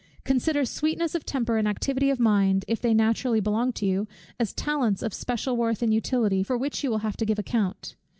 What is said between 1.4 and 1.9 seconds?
and